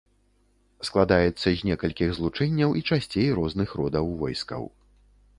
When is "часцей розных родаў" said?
2.95-4.09